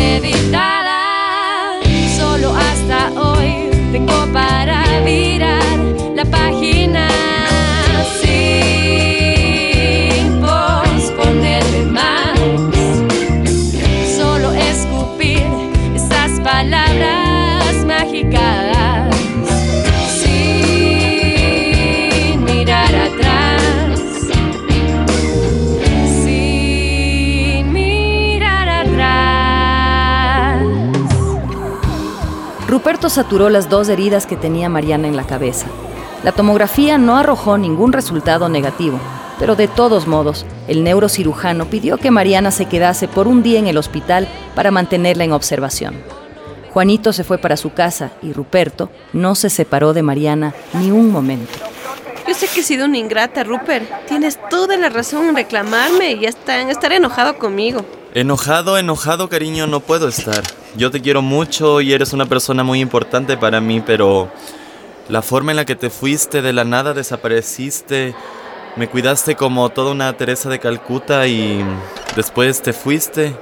Ruperto 32.94 33.10
saturó 33.10 33.50
las 33.50 33.70
dos 33.70 33.90
heridas 33.90 34.28
que 34.28 34.36
tenía 34.36 34.70
Mariana 34.70 35.08
en 35.08 35.16
la 35.16 35.26
cabeza. 35.26 35.66
La 36.24 36.32
tomografía 36.32 37.00
no 37.00 37.18
arrojó 37.18 37.58
ningún 37.58 37.92
resultado 37.92 38.50
negativo, 38.50 39.00
pero 39.40 39.56
de 39.56 39.68
todos 39.68 40.06
modos, 40.06 40.46
el 40.68 40.84
neurocirujano 40.84 41.66
pidió 41.66 41.98
que 41.98 42.12
Mariana 42.12 42.52
se 42.52 42.68
quedase 42.68 43.08
por 43.08 43.28
un 43.28 43.42
día 43.42 43.58
en 43.58 43.66
el 43.66 43.80
hospital 43.80 44.28
para 44.54 44.70
mantenerla 44.70 45.24
en 45.24 45.32
observación. 45.32 45.96
Juanito 46.72 47.14
se 47.14 47.24
fue 47.24 47.40
para 47.40 47.58
su 47.58 47.74
casa 47.74 48.12
y 48.22 48.32
Ruperto 48.32 48.92
no 49.12 49.34
se 49.34 49.50
separó 49.50 49.94
de 49.94 50.04
Mariana 50.04 50.54
ni 50.74 50.92
un 50.92 51.12
momento. 51.12 51.52
Yo 52.28 52.36
sé 52.36 52.48
que 52.48 52.60
he 52.60 52.64
sido 52.64 52.86
una 52.86 53.00
ingrata, 53.00 53.44
Rupert. 53.44 54.06
Tienes 54.08 54.38
toda 54.52 54.78
la 54.78 54.90
razón 54.90 55.30
en 55.30 55.36
reclamarme 55.36 56.12
y 56.12 56.28
hasta 56.28 56.62
en 56.62 56.70
estar 56.70 56.92
enojado 56.92 57.40
conmigo. 57.40 57.84
Enojado, 58.14 58.78
enojado, 58.78 59.30
cariño, 59.30 59.66
no 59.66 59.80
puedo 59.80 60.08
estar. 60.08 60.44
Yo 60.76 60.90
te 60.90 61.02
quiero 61.02 61.22
mucho 61.22 61.82
y 61.82 61.94
eres 61.94 62.14
una 62.14 62.26
persona 62.26 62.64
muy 62.64 62.82
importante 62.82 63.38
para 63.38 63.62
mí, 63.62 63.82
pero 63.86 64.32
la 65.08 65.22
forma 65.22 65.52
en 65.52 65.58
la 65.58 65.66
que 65.66 65.76
te 65.76 65.92
fuiste, 65.92 66.42
de 66.42 66.52
la 66.52 66.64
nada 66.64 66.94
desapareciste, 66.96 68.16
me 68.76 68.88
cuidaste 68.88 69.36
como 69.36 69.70
toda 69.70 69.92
una 69.92 70.12
Teresa 70.18 70.50
de 70.50 70.58
Calcuta 70.58 71.28
y 71.28 71.64
después 72.16 72.62
te 72.64 72.74
fuiste. 72.74 73.36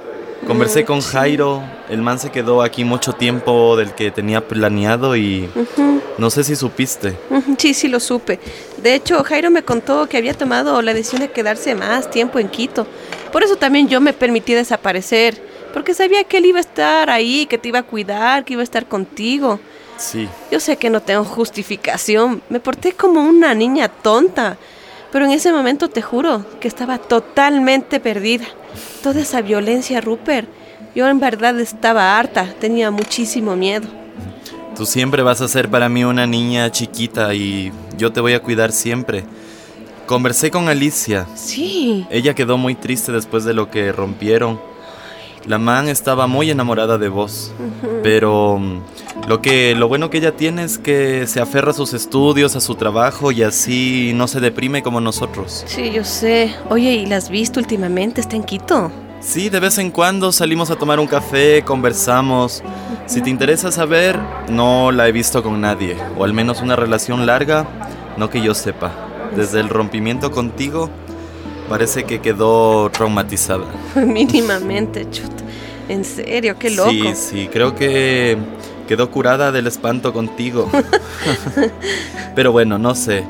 Conversé 0.46 0.84
con 0.84 1.00
Jairo, 1.00 1.62
el 1.88 2.02
man 2.02 2.18
se 2.18 2.30
quedó 2.30 2.62
aquí 2.62 2.84
mucho 2.84 3.12
tiempo 3.12 3.76
del 3.76 3.92
que 3.92 4.10
tenía 4.10 4.46
planeado 4.46 5.16
y 5.16 5.48
no 6.18 6.30
sé 6.30 6.44
si 6.44 6.56
supiste. 6.56 7.16
Sí, 7.58 7.72
sí 7.72 7.88
lo 7.88 8.00
supe. 8.00 8.40
De 8.82 8.94
hecho, 8.94 9.22
Jairo 9.22 9.50
me 9.50 9.62
contó 9.62 10.08
que 10.08 10.16
había 10.18 10.34
tomado 10.34 10.82
la 10.82 10.94
decisión 10.94 11.22
de 11.22 11.30
quedarse 11.30 11.76
más 11.76 12.10
tiempo 12.10 12.40
en 12.40 12.48
Quito. 12.48 12.86
Por 13.30 13.44
eso 13.44 13.54
también 13.56 13.88
yo 13.88 14.00
me 14.00 14.12
permití 14.12 14.52
desaparecer, 14.52 15.51
porque 15.72 15.94
sabía 15.94 16.24
que 16.24 16.38
él 16.38 16.46
iba 16.46 16.58
a 16.58 16.60
estar 16.60 17.10
ahí, 17.10 17.46
que 17.46 17.58
te 17.58 17.68
iba 17.68 17.80
a 17.80 17.82
cuidar, 17.82 18.44
que 18.44 18.54
iba 18.54 18.62
a 18.62 18.64
estar 18.64 18.86
contigo. 18.86 19.60
Sí, 19.98 20.28
Yo 20.50 20.58
sé 20.58 20.76
que 20.76 20.90
no 20.90 21.00
tengo 21.00 21.24
justificación, 21.24 22.42
me 22.48 22.58
porté 22.60 22.92
como 22.92 23.20
una 23.20 23.54
niña 23.54 23.88
tonta, 23.88 24.56
pero 25.12 25.26
en 25.26 25.30
ese 25.30 25.52
momento 25.52 25.88
te 25.88 26.02
juro 26.02 26.44
que 26.60 26.66
estaba 26.66 26.98
totalmente 26.98 28.00
perdida. 28.00 28.46
Toda 29.02 29.20
esa 29.20 29.42
violencia, 29.42 30.00
Rupert, 30.00 30.48
yo 30.94 31.06
en 31.08 31.20
verdad 31.20 31.58
estaba 31.60 32.18
harta, 32.18 32.52
tenía 32.58 32.90
muchísimo 32.90 33.54
miedo. 33.54 33.86
tú 34.76 34.86
siempre 34.86 35.22
vas 35.22 35.40
a 35.40 35.48
ser 35.48 35.68
para 35.68 35.88
mí 35.88 36.02
una 36.02 36.26
niña 36.26 36.70
chiquita 36.72 37.34
y 37.34 37.70
yo 37.96 38.12
te 38.12 38.20
voy 38.20 38.32
a 38.32 38.40
cuidar 38.40 38.72
siempre. 38.72 39.24
Conversé 40.06 40.50
con 40.50 40.68
Alicia. 40.68 41.26
Sí, 41.36 42.06
Ella 42.10 42.34
quedó 42.34 42.58
muy 42.58 42.74
triste 42.74 43.12
después 43.12 43.44
de 43.44 43.54
lo 43.54 43.70
que 43.70 43.92
rompieron. 43.92 44.60
La 45.46 45.58
man 45.58 45.88
estaba 45.88 46.26
muy 46.26 46.50
enamorada 46.50 46.98
de 46.98 47.08
vos, 47.08 47.52
pero 48.02 48.58
mm, 48.58 49.28
lo 49.28 49.42
que 49.42 49.74
lo 49.74 49.88
bueno 49.88 50.08
que 50.08 50.18
ella 50.18 50.36
tiene 50.36 50.62
es 50.62 50.78
que 50.78 51.26
se 51.26 51.40
aferra 51.40 51.72
a 51.72 51.74
sus 51.74 51.94
estudios, 51.94 52.54
a 52.54 52.60
su 52.60 52.76
trabajo 52.76 53.32
y 53.32 53.42
así 53.42 54.12
no 54.14 54.28
se 54.28 54.38
deprime 54.40 54.82
como 54.82 55.00
nosotros. 55.00 55.64
sí, 55.66 55.90
yo 55.90 56.04
sé. 56.04 56.54
Oye, 56.70 56.92
¿y 56.92 57.06
la 57.06 57.16
has 57.16 57.28
visto 57.28 57.58
últimamente? 57.58 58.20
¿Está 58.20 58.36
en 58.36 58.44
Quito? 58.44 58.92
Sí, 59.20 59.48
de 59.48 59.60
vez 59.60 59.78
en 59.78 59.90
cuando 59.90 60.32
salimos 60.32 60.70
a 60.70 60.76
tomar 60.76 60.98
un 60.98 61.06
café, 61.06 61.62
conversamos. 61.64 62.62
Si 63.06 63.20
te 63.20 63.30
interesa 63.30 63.70
saber, 63.70 64.18
no 64.48 64.90
la 64.90 65.06
he 65.08 65.12
visto 65.12 65.42
con 65.42 65.60
nadie, 65.60 65.96
o 66.16 66.24
al 66.24 66.32
menos 66.32 66.60
una 66.60 66.74
relación 66.76 67.24
larga, 67.26 67.66
no 68.16 68.30
que 68.30 68.40
yo 68.40 68.54
sepa. 68.54 68.90
Desde 69.36 69.60
el 69.60 69.68
rompimiento 69.68 70.30
contigo, 70.32 70.90
parece 71.68 72.04
que 72.04 72.20
quedó 72.20 72.90
traumatizada. 72.90 73.66
Mínimamente, 73.94 75.08
chuta. 75.10 75.42
En 75.88 76.04
serio, 76.04 76.56
qué 76.58 76.70
loco. 76.70 76.90
Sí, 76.90 77.02
sí, 77.14 77.48
creo 77.52 77.74
que 77.74 78.38
quedó 78.86 79.10
curada 79.10 79.52
del 79.52 79.66
espanto 79.66 80.12
contigo. 80.12 80.70
Pero 82.34 82.52
bueno, 82.52 82.78
no 82.78 82.94
sé. 82.94 83.24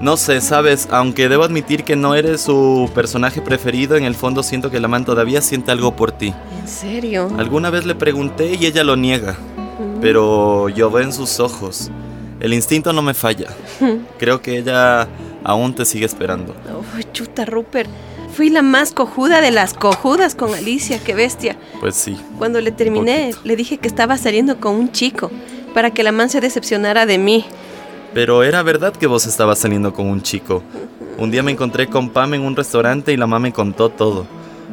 No 0.00 0.16
sé, 0.16 0.40
sabes, 0.40 0.88
aunque 0.90 1.28
debo 1.28 1.44
admitir 1.44 1.84
que 1.84 1.96
no 1.96 2.14
eres 2.14 2.40
su 2.40 2.90
personaje 2.94 3.40
preferido, 3.40 3.96
en 3.96 4.04
el 4.04 4.14
fondo 4.14 4.42
siento 4.42 4.70
que 4.70 4.80
la 4.80 4.88
man 4.88 5.04
todavía 5.04 5.40
siente 5.40 5.70
algo 5.70 5.94
por 5.94 6.12
ti. 6.12 6.34
En 6.60 6.68
serio. 6.68 7.30
Alguna 7.36 7.70
vez 7.70 7.84
le 7.84 7.94
pregunté 7.94 8.54
y 8.54 8.66
ella 8.66 8.84
lo 8.84 8.96
niega, 8.96 9.36
pero 10.00 10.68
yo 10.68 10.90
veo 10.90 11.04
en 11.04 11.12
sus 11.12 11.40
ojos. 11.40 11.90
El 12.40 12.54
instinto 12.54 12.92
no 12.92 13.02
me 13.02 13.14
falla. 13.14 13.48
Creo 14.18 14.40
que 14.40 14.58
ella 14.58 15.08
aún 15.44 15.74
te 15.74 15.84
sigue 15.84 16.06
esperando. 16.06 16.54
Uy, 16.96 17.04
chuta, 17.12 17.44
Rupert. 17.44 17.90
Fui 18.32 18.50
la 18.50 18.62
más 18.62 18.92
cojuda 18.92 19.40
de 19.40 19.50
las 19.50 19.74
cojudas 19.74 20.34
con 20.34 20.54
Alicia, 20.54 21.00
qué 21.02 21.14
bestia. 21.14 21.56
Pues 21.80 21.94
sí. 21.96 22.16
Cuando 22.38 22.60
le 22.60 22.70
terminé, 22.70 23.32
le 23.42 23.56
dije 23.56 23.78
que 23.78 23.88
estaba 23.88 24.16
saliendo 24.16 24.60
con 24.60 24.74
un 24.74 24.92
chico, 24.92 25.30
para 25.74 25.90
que 25.90 26.02
la 26.02 26.12
man 26.12 26.30
se 26.30 26.40
decepcionara 26.40 27.06
de 27.06 27.18
mí. 27.18 27.44
Pero 28.14 28.42
era 28.42 28.62
verdad 28.62 28.92
que 28.92 29.06
vos 29.06 29.26
estabas 29.26 29.58
saliendo 29.58 29.92
con 29.92 30.06
un 30.06 30.22
chico. 30.22 30.62
Un 31.18 31.30
día 31.30 31.42
me 31.42 31.52
encontré 31.52 31.88
con 31.88 32.10
Pam 32.10 32.34
en 32.34 32.42
un 32.42 32.54
restaurante 32.54 33.12
y 33.12 33.16
la 33.16 33.26
mamá 33.26 33.40
me 33.40 33.52
contó 33.52 33.88
todo. 33.88 34.26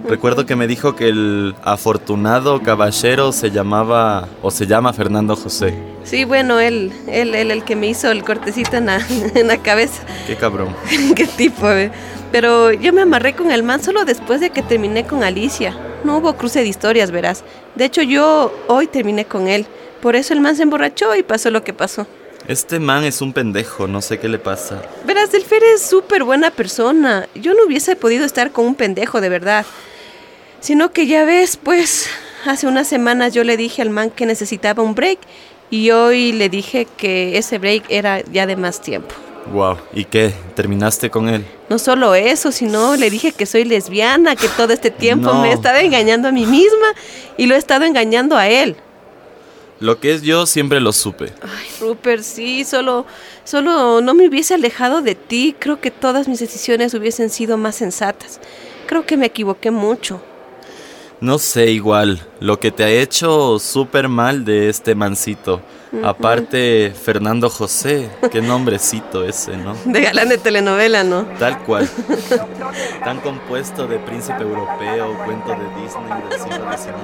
Recuerdo 0.08 0.46
que 0.46 0.56
me 0.56 0.68
dijo 0.68 0.96
que 0.96 1.10
el 1.10 1.56
afortunado 1.64 2.62
caballero 2.62 3.32
se 3.32 3.50
llamaba 3.50 4.28
o 4.42 4.52
se 4.52 4.68
llama 4.68 4.94
Fernando 4.94 5.36
José. 5.36 5.74
Sí, 6.04 6.26
bueno, 6.26 6.60
él, 6.60 6.92
él, 7.08 7.34
él, 7.34 7.50
el 7.50 7.64
que 7.64 7.76
me 7.76 7.88
hizo 7.88 8.12
el 8.12 8.24
cortecito 8.24 8.78
en 8.78 8.86
la, 8.86 9.00
en 9.36 9.48
la 9.48 9.58
cabeza. 9.58 10.04
Qué 10.28 10.36
cabrón. 10.36 10.76
Qué 11.16 11.26
tipo, 11.26 11.70
eh. 11.72 11.92
Pero 12.32 12.72
yo 12.72 12.94
me 12.94 13.02
amarré 13.02 13.34
con 13.34 13.52
el 13.52 13.64
man 13.64 13.82
solo 13.82 14.06
después 14.06 14.42
de 14.42 14.52
que 14.52 14.62
terminé 14.62 15.08
con 15.08 15.24
Alicia. 15.24 15.76
No 16.04 16.18
hubo 16.18 16.36
cruce 16.36 16.60
de 16.62 16.68
historias, 16.68 17.10
verás. 17.10 17.44
De 17.76 17.86
hecho, 17.86 18.02
yo 18.02 18.54
hoy 18.68 18.88
terminé 18.88 19.26
con 19.26 19.48
él. 19.48 19.66
Por 20.02 20.16
eso 20.16 20.34
el 20.34 20.42
man 20.42 20.56
se 20.56 20.64
emborrachó 20.64 21.16
y 21.16 21.24
pasó 21.24 21.50
lo 21.50 21.64
que 21.64 21.74
pasó. 21.74 22.06
Este 22.48 22.80
man 22.80 23.04
es 23.04 23.22
un 23.22 23.34
pendejo, 23.34 23.88
no 23.88 24.04
sé 24.04 24.20
qué 24.20 24.30
le 24.30 24.38
pasa. 24.38 24.84
Verás, 25.04 25.34
el 25.34 25.42
Fer 25.42 25.64
es 25.64 25.82
súper 25.82 26.24
buena 26.24 26.52
persona. 26.52 27.28
Yo 27.34 27.56
no 27.56 27.66
hubiese 27.66 27.96
podido 27.96 28.24
estar 28.24 28.52
con 28.52 28.68
un 28.68 28.76
pendejo, 28.76 29.20
de 29.20 29.30
verdad. 29.30 29.66
Sino 30.66 30.92
que 30.92 31.06
ya 31.06 31.26
ves, 31.26 31.58
pues, 31.58 32.10
hace 32.44 32.66
unas 32.66 32.88
semanas 32.88 33.36
yo 33.36 33.44
le 33.44 33.56
dije 33.56 33.84
al 33.84 33.92
man 33.92 34.10
que 34.10 34.26
necesitaba 34.26 34.82
un 34.82 34.96
break 34.96 35.20
y 35.70 35.92
hoy 35.92 36.32
le 36.32 36.50
dije 36.50 36.88
que 36.98 37.38
ese 37.38 37.60
break 37.60 37.84
era 37.90 38.22
ya 38.32 38.48
de 38.48 38.56
más 38.56 38.82
tiempo. 38.82 39.14
Wow, 39.54 39.78
¿y 39.94 40.06
qué? 40.06 40.34
¿Terminaste 40.56 41.12
con 41.12 41.30
él? 41.30 41.46
No 41.70 41.78
solo 41.78 42.16
eso, 42.16 42.52
sino 42.52 42.96
le 42.96 43.12
dije 43.12 43.32
que 43.32 43.46
soy 43.46 43.64
lesbiana, 43.64 44.36
que 44.36 44.48
todo 44.48 44.74
este 44.74 44.90
tiempo 44.90 45.32
No. 45.32 45.44
me 45.44 45.52
he 45.52 45.54
estado 45.54 45.78
engañando 45.78 46.30
a 46.30 46.32
mí 46.32 46.48
misma 46.48 46.88
y 47.38 47.46
lo 47.46 47.54
he 47.54 47.60
estado 47.60 47.86
engañando 47.86 48.36
a 48.36 48.50
él. 48.50 48.76
Lo 49.80 50.00
que 50.00 50.16
es 50.16 50.24
yo 50.24 50.48
siempre 50.48 50.80
lo 50.80 50.94
supe. 50.94 51.26
Ay, 51.44 51.68
Rupert, 51.80 52.24
sí, 52.24 52.64
solo, 52.64 53.06
solo 53.44 54.02
no 54.02 54.16
me 54.16 54.28
hubiese 54.28 54.56
alejado 54.56 55.04
de 55.04 55.14
ti. 55.14 55.56
Creo 55.60 55.80
que 55.80 55.92
todas 55.92 56.28
mis 56.28 56.40
decisiones 56.40 56.96
hubiesen 56.96 57.30
sido 57.30 57.56
más 57.56 57.76
sensatas. 57.76 58.40
Creo 58.88 59.06
que 59.06 59.16
me 59.16 59.28
equivoqué 59.28 59.70
mucho. 59.70 60.24
No 61.22 61.38
sé, 61.40 61.72
igual, 61.72 62.20
lo 62.40 62.60
que 62.60 62.72
te 62.72 62.84
ha 62.84 62.90
hecho 62.90 63.58
súper 63.60 64.10
mal 64.10 64.44
de 64.44 64.70
este 64.70 64.96
mancito. 64.96 65.62
Aparte, 66.04 66.94
Fernando 66.94 67.50
José, 67.50 68.10
qué 68.32 68.42
nombrecito 68.42 69.24
ese, 69.24 69.56
¿no? 69.56 69.76
De 69.86 70.02
galán 70.02 70.28
de 70.28 70.38
telenovela, 70.38 71.06
¿no? 71.06 71.24
Tal 71.40 71.60
cual. 71.64 71.90
Tan 73.04 73.22
compuesto 73.22 73.88
de 73.88 73.98
príncipe 74.00 74.44
europeo, 74.44 75.18
cuento 75.26 75.52
de 75.52 75.82
Disney 75.82 76.22
del 76.30 76.40
siglo 76.40 76.72
XIX. 76.78 76.96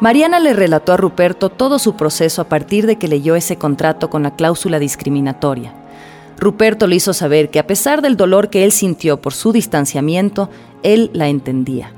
Mariana 0.00 0.38
le 0.38 0.52
relató 0.52 0.92
a 0.92 0.96
Ruperto 0.96 1.48
todo 1.48 1.78
su 1.78 1.96
proceso 1.96 2.42
a 2.42 2.48
partir 2.48 2.86
de 2.86 2.96
que 2.96 3.08
leyó 3.08 3.34
ese 3.36 3.56
contrato 3.56 4.10
con 4.10 4.22
la 4.22 4.36
cláusula 4.36 4.78
discriminatoria. 4.78 5.72
Ruperto 6.44 6.86
le 6.86 6.96
hizo 6.96 7.14
saber 7.14 7.48
que 7.48 7.58
a 7.58 7.66
pesar 7.66 8.02
del 8.02 8.18
dolor 8.18 8.50
que 8.50 8.64
él 8.64 8.70
sintió 8.70 9.18
por 9.18 9.32
su 9.32 9.50
distanciamiento, 9.50 10.50
él 10.82 11.10
la 11.14 11.28
entendía. 11.28 11.90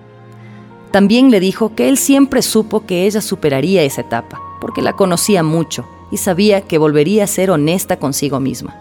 También 0.92 1.32
le 1.32 1.40
dijo 1.40 1.74
que 1.74 1.88
él 1.88 1.98
siempre 1.98 2.42
supo 2.42 2.86
que 2.86 3.06
ella 3.06 3.20
superaría 3.20 3.82
esa 3.82 4.02
etapa, 4.02 4.40
porque 4.60 4.82
la 4.82 4.92
conocía 4.92 5.42
mucho 5.42 5.84
y 6.12 6.18
sabía 6.18 6.60
que 6.60 6.78
volvería 6.78 7.24
a 7.24 7.26
ser 7.26 7.50
honesta 7.50 7.96
consigo 7.96 8.38
misma. 8.38 8.76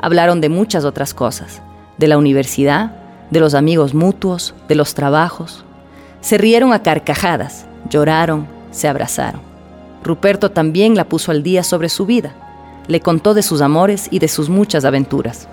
Hablaron 0.00 0.40
de 0.40 0.48
muchas 0.48 0.84
otras 0.84 1.14
cosas, 1.14 1.62
de 1.96 2.08
la 2.08 2.18
universidad, 2.18 2.96
de 3.30 3.38
los 3.38 3.54
amigos 3.54 3.94
mutuos, 3.94 4.56
de 4.66 4.74
los 4.74 4.94
trabajos. 4.94 5.64
Se 6.22 6.38
rieron 6.38 6.72
a 6.72 6.82
carcajadas, 6.82 7.66
lloraron, 7.88 8.48
se 8.72 8.88
abrazaron. 8.88 9.42
Ruperto 10.02 10.50
también 10.50 10.96
la 10.96 11.08
puso 11.08 11.30
al 11.30 11.44
día 11.44 11.62
sobre 11.62 11.88
su 11.88 12.04
vida. 12.04 12.47
Le 12.88 13.00
contó 13.00 13.34
de 13.34 13.42
sus 13.42 13.60
amores 13.60 14.08
y 14.10 14.18
de 14.18 14.28
sus 14.28 14.48
muchas 14.48 14.84
aventuras. 14.84 15.46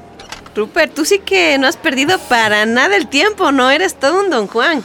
Rupert, 0.56 0.94
tú 0.94 1.06
sí 1.06 1.20
que 1.20 1.58
no 1.58 1.68
has 1.68 1.78
perdido 1.78 2.18
para 2.30 2.66
nada 2.66 2.96
el 2.96 3.08
tiempo, 3.08 3.52
¿no? 3.52 3.70
Eres 3.70 3.96
todo 3.96 4.22
un 4.22 4.30
don 4.30 4.48
Juan. 4.48 4.84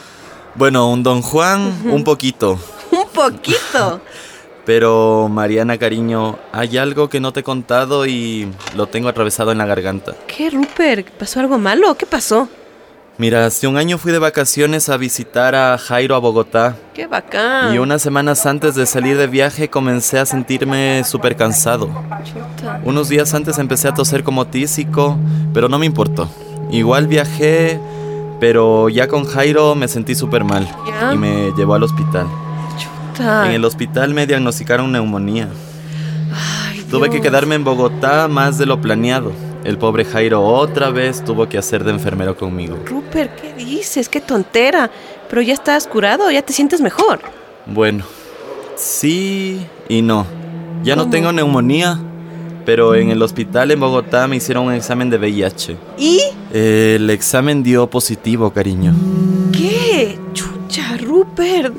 Bueno, 0.55 0.89
un 0.89 1.01
don 1.01 1.21
Juan, 1.21 1.73
un 1.85 2.03
poquito. 2.03 2.59
Un 2.91 3.07
poquito. 3.07 4.01
Pero, 4.65 5.29
Mariana, 5.29 5.77
cariño, 5.77 6.37
hay 6.51 6.77
algo 6.77 7.09
que 7.09 7.21
no 7.21 7.31
te 7.31 7.39
he 7.39 7.43
contado 7.43 8.05
y 8.05 8.51
lo 8.75 8.87
tengo 8.87 9.07
atravesado 9.07 9.51
en 9.53 9.57
la 9.57 9.65
garganta. 9.65 10.13
¿Qué, 10.27 10.49
Rupert? 10.49 11.09
¿Pasó 11.11 11.39
algo 11.39 11.57
malo? 11.57 11.95
¿Qué 11.95 12.05
pasó? 12.05 12.49
Mira, 13.21 13.45
hace 13.45 13.67
un 13.67 13.77
año 13.77 13.99
fui 13.99 14.11
de 14.11 14.17
vacaciones 14.17 14.89
a 14.89 14.97
visitar 14.97 15.53
a 15.53 15.77
Jairo 15.77 16.15
a 16.15 16.17
Bogotá. 16.17 16.75
¡Qué 16.91 17.05
bacán! 17.05 17.71
Y 17.71 17.77
unas 17.77 18.01
semanas 18.01 18.47
antes 18.47 18.73
de 18.73 18.87
salir 18.87 19.15
de 19.15 19.27
viaje 19.27 19.69
comencé 19.69 20.17
a 20.17 20.25
sentirme 20.25 21.03
súper 21.03 21.35
cansado. 21.35 21.87
Chuta. 22.23 22.81
Unos 22.83 23.09
días 23.09 23.31
antes 23.35 23.59
empecé 23.59 23.89
a 23.89 23.93
toser 23.93 24.23
como 24.23 24.47
tísico, 24.47 25.19
pero 25.53 25.69
no 25.69 25.77
me 25.77 25.85
importó. 25.85 26.31
Igual 26.71 27.05
viajé, 27.05 27.79
pero 28.39 28.89
ya 28.89 29.07
con 29.07 29.25
Jairo 29.25 29.75
me 29.75 29.87
sentí 29.87 30.15
súper 30.15 30.43
mal 30.43 30.67
¿Ya? 30.87 31.13
y 31.13 31.17
me 31.19 31.51
llevó 31.55 31.75
al 31.75 31.83
hospital. 31.83 32.25
Chuta. 32.75 33.45
En 33.45 33.51
el 33.51 33.63
hospital 33.65 34.15
me 34.15 34.25
diagnosticaron 34.25 34.91
neumonía. 34.91 35.47
Ay, 36.71 36.83
Tuve 36.89 37.11
que 37.11 37.21
quedarme 37.21 37.53
en 37.53 37.65
Bogotá 37.65 38.27
más 38.27 38.57
de 38.57 38.65
lo 38.65 38.81
planeado. 38.81 39.31
El 39.63 39.77
pobre 39.77 40.05
Jairo 40.05 40.41
otra 40.43 40.89
vez 40.89 41.23
tuvo 41.23 41.47
que 41.47 41.57
hacer 41.57 41.83
de 41.83 41.91
enfermero 41.91 42.35
conmigo. 42.35 42.77
Rupert, 42.85 43.39
¿qué 43.39 43.53
dices? 43.53 44.09
¡Qué 44.09 44.19
tontera! 44.19 44.89
Pero 45.29 45.41
ya 45.41 45.53
estás 45.53 45.87
curado, 45.87 46.29
ya 46.31 46.41
te 46.41 46.51
sientes 46.51 46.81
mejor. 46.81 47.19
Bueno, 47.67 48.03
sí 48.75 49.65
y 49.87 50.01
no. 50.01 50.25
Ya 50.83 50.95
no 50.95 51.09
tengo 51.11 51.31
neumonía, 51.31 51.99
pero 52.65 52.95
en 52.95 53.11
el 53.11 53.21
hospital 53.21 53.69
en 53.69 53.79
Bogotá 53.79 54.27
me 54.27 54.37
hicieron 54.37 54.65
un 54.65 54.73
examen 54.73 55.09
de 55.11 55.17
VIH. 55.17 55.77
¿Y 55.97 56.21
El 56.51 57.09
examen 57.11 57.61
dio 57.61 57.87
positivo, 57.87 58.49
cariño. 58.51 58.93
qué? 59.53 60.17
Chucha, 60.33 60.97
Rupert. 60.97 61.73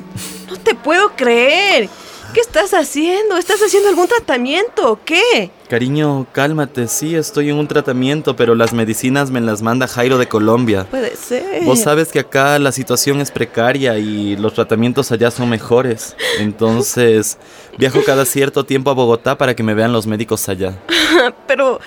No 0.49 0.55
te 0.57 0.73
puedo 0.73 1.09
creer. 1.17 1.89
¿Qué 2.33 2.39
estás 2.39 2.73
haciendo? 2.73 3.37
¿Estás 3.37 3.61
haciendo 3.61 3.89
algún 3.89 4.07
tratamiento 4.07 4.93
o 4.93 4.99
qué? 5.03 5.51
Cariño, 5.73 6.27
cálmate, 6.31 6.87
sí, 6.87 7.15
estoy 7.15 7.49
en 7.49 7.55
un 7.55 7.67
tratamiento, 7.67 8.35
pero 8.35 8.53
las 8.53 8.73
medicinas 8.73 9.31
me 9.31 9.41
las 9.41 9.63
manda 9.63 9.87
Jairo 9.87 10.19
de 10.19 10.27
Colombia. 10.27 10.85
Puede 10.87 11.15
ser. 11.15 11.63
Vos 11.63 11.79
sabes 11.79 12.11
que 12.11 12.19
acá 12.19 12.59
la 12.59 12.71
situación 12.71 13.21
es 13.21 13.31
precaria 13.31 13.97
y 13.97 14.35
los 14.35 14.53
tratamientos 14.53 15.11
allá 15.11 15.31
son 15.31 15.49
mejores. 15.49 16.15
Entonces, 16.37 17.39
viajo 17.79 18.01
cada 18.05 18.23
cierto 18.25 18.63
tiempo 18.67 18.91
a 18.91 18.93
Bogotá 18.93 19.35
para 19.35 19.55
que 19.55 19.63
me 19.63 19.73
vean 19.73 19.91
los 19.91 20.05
médicos 20.05 20.47
allá. 20.47 20.77
Pero 21.47 21.79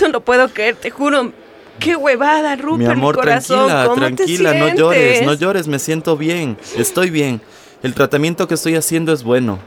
no 0.00 0.08
lo 0.10 0.20
puedo 0.20 0.48
creer, 0.50 0.76
te 0.76 0.90
juro. 0.90 1.32
Qué 1.80 1.96
huevada, 1.96 2.54
Rupert, 2.54 2.78
Mi 2.78 2.84
amor, 2.84 3.16
corazón. 3.16 3.66
tranquila, 3.66 3.84
¿Cómo 3.88 4.06
te 4.06 4.14
tranquila, 4.14 4.54
no 4.54 4.74
llores, 4.76 5.22
no 5.26 5.34
llores, 5.34 5.66
me 5.66 5.80
siento 5.80 6.16
bien, 6.16 6.56
estoy 6.76 7.10
bien. 7.10 7.40
El 7.82 7.94
tratamiento 7.94 8.46
que 8.46 8.54
estoy 8.54 8.76
haciendo 8.76 9.12
es 9.12 9.24
bueno. 9.24 9.58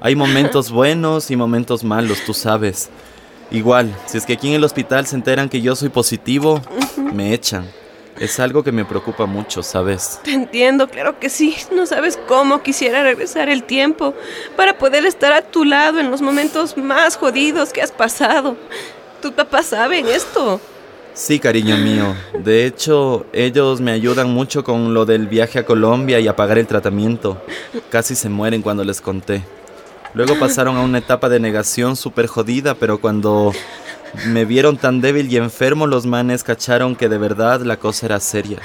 Hay 0.00 0.14
momentos 0.14 0.70
buenos 0.70 1.30
y 1.30 1.36
momentos 1.36 1.82
malos, 1.82 2.20
tú 2.24 2.34
sabes. 2.34 2.90
Igual, 3.50 3.94
si 4.06 4.18
es 4.18 4.26
que 4.26 4.34
aquí 4.34 4.48
en 4.48 4.54
el 4.54 4.64
hospital 4.64 5.06
se 5.06 5.16
enteran 5.16 5.48
que 5.48 5.62
yo 5.62 5.74
soy 5.74 5.88
positivo, 5.88 6.60
me 7.12 7.32
echan. 7.32 7.66
Es 8.18 8.40
algo 8.40 8.62
que 8.62 8.72
me 8.72 8.84
preocupa 8.84 9.26
mucho, 9.26 9.62
¿sabes? 9.62 10.20
Te 10.22 10.32
entiendo, 10.32 10.88
claro 10.88 11.18
que 11.18 11.28
sí. 11.28 11.54
No 11.74 11.86
sabes 11.86 12.18
cómo 12.28 12.62
quisiera 12.62 13.02
regresar 13.02 13.48
el 13.48 13.62
tiempo 13.62 14.14
para 14.56 14.78
poder 14.78 15.04
estar 15.04 15.32
a 15.32 15.42
tu 15.42 15.64
lado 15.64 15.98
en 16.00 16.10
los 16.10 16.22
momentos 16.22 16.76
más 16.76 17.16
jodidos 17.16 17.72
que 17.72 17.82
has 17.82 17.92
pasado. 17.92 18.56
Tus 19.20 19.32
papás 19.32 19.66
saben 19.66 20.06
esto. 20.06 20.60
Sí, 21.12 21.38
cariño 21.38 21.76
mío. 21.78 22.14
De 22.38 22.66
hecho, 22.66 23.26
ellos 23.32 23.80
me 23.80 23.92
ayudan 23.92 24.30
mucho 24.30 24.64
con 24.64 24.92
lo 24.92 25.06
del 25.06 25.26
viaje 25.28 25.58
a 25.58 25.64
Colombia 25.64 26.20
y 26.20 26.28
a 26.28 26.36
pagar 26.36 26.58
el 26.58 26.66
tratamiento. 26.66 27.42
Casi 27.90 28.14
se 28.14 28.28
mueren 28.28 28.60
cuando 28.60 28.84
les 28.84 29.00
conté. 29.00 29.42
Luego 30.16 30.38
pasaron 30.38 30.78
a 30.78 30.80
una 30.80 30.96
etapa 30.96 31.28
de 31.28 31.38
negación 31.38 31.94
súper 31.94 32.26
jodida, 32.26 32.74
pero 32.74 33.02
cuando 33.02 33.52
me 34.28 34.46
vieron 34.46 34.78
tan 34.78 35.02
débil 35.02 35.30
y 35.30 35.36
enfermo, 35.36 35.86
los 35.86 36.06
manes 36.06 36.42
cacharon 36.42 36.96
que 36.96 37.10
de 37.10 37.18
verdad 37.18 37.60
la 37.60 37.76
cosa 37.76 38.06
era 38.06 38.18
seria. 38.18 38.58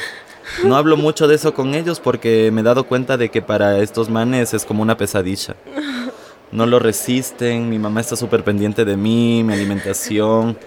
No 0.64 0.78
hablo 0.78 0.96
mucho 0.96 1.28
de 1.28 1.36
eso 1.36 1.54
con 1.54 1.76
ellos 1.76 2.00
porque 2.00 2.52
me 2.54 2.62
he 2.62 2.64
dado 2.64 2.86
cuenta 2.86 3.18
de 3.18 3.28
que 3.28 3.42
para 3.42 3.80
estos 3.80 4.10
manes 4.10 4.54
es 4.54 4.64
como 4.64 4.82
una 4.82 4.96
pesadilla. 4.96 5.58
No 6.54 6.66
lo 6.66 6.80
resisten, 6.80 7.70
mi 7.70 7.80
mamá 7.80 8.00
está 8.00 8.16
súper 8.16 8.46
pendiente 8.46 8.86
de 8.86 8.96
mí, 8.96 9.44
mi 9.44 9.52
alimentación. 9.52 10.58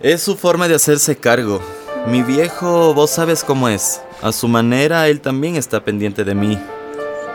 Es 0.00 0.22
su 0.22 0.36
forma 0.36 0.68
de 0.68 0.76
hacerse 0.76 1.16
cargo. 1.16 1.60
Mi 2.06 2.22
viejo, 2.22 2.94
vos 2.94 3.10
sabes 3.10 3.42
cómo 3.42 3.68
es. 3.68 4.00
A 4.22 4.30
su 4.30 4.46
manera, 4.46 5.08
él 5.08 5.20
también 5.20 5.56
está 5.56 5.84
pendiente 5.84 6.22
de 6.22 6.36
mí. 6.36 6.56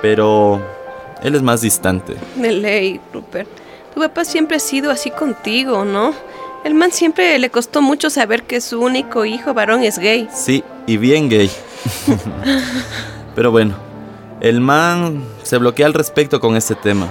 Pero 0.01 0.61
él 1.23 1.35
es 1.35 1.41
más 1.41 1.61
distante. 1.61 2.15
De 2.35 2.51
ley, 2.51 2.99
Rupert. 3.13 3.49
Tu 3.93 3.99
papá 3.99 4.23
siempre 4.25 4.57
ha 4.57 4.59
sido 4.59 4.91
así 4.91 5.11
contigo, 5.11 5.85
¿no? 5.85 6.13
El 6.63 6.73
man 6.73 6.91
siempre 6.91 7.37
le 7.39 7.49
costó 7.49 7.81
mucho 7.81 8.09
saber 8.09 8.43
que 8.43 8.61
su 8.61 8.81
único 8.81 9.25
hijo 9.25 9.53
varón 9.53 9.83
es 9.83 9.97
gay. 9.97 10.27
Sí, 10.33 10.63
y 10.87 10.97
bien 10.97 11.29
gay. 11.29 11.49
Pero 13.35 13.51
bueno, 13.51 13.75
el 14.41 14.59
man 14.59 15.23
se 15.43 15.57
bloquea 15.57 15.85
al 15.85 15.93
respecto 15.93 16.39
con 16.39 16.55
este 16.55 16.75
tema. 16.75 17.07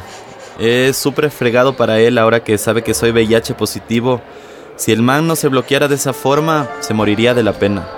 Es 0.59 0.97
súper 0.97 1.31
fregado 1.31 1.77
para 1.77 1.99
él 2.01 2.18
ahora 2.18 2.44
que 2.44 2.59
sabe 2.59 2.83
que 2.83 2.94
soy 2.94 3.11
VIH 3.11 3.55
positivo. 3.55 4.21
Si 4.77 4.92
el 4.92 5.03
man 5.03 5.27
no 5.27 5.37
se 5.37 5.49
bloqueara 5.49 5.88
de 5.88 5.94
esa 5.94 6.12
forma, 6.12 6.68
se 6.81 6.94
moriría 6.94 7.35
de 7.35 7.42
la 7.42 7.53
pena. 7.53 7.88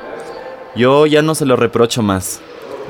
Yo 0.76 1.06
ya 1.06 1.22
no 1.22 1.34
se 1.34 1.46
lo 1.46 1.56
reprocho 1.56 2.02
más. 2.02 2.40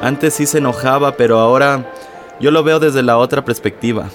Antes 0.03 0.35
sí 0.35 0.47
se 0.47 0.59
enojaba, 0.59 1.17
pero 1.17 1.39
ahora 1.39 1.93
yo 2.41 2.51
lo 2.51 2.63
veo 2.65 2.81
desde 2.81 3.03
la 3.03 3.19
otra 3.19 3.45
perspectiva. 3.45 4.09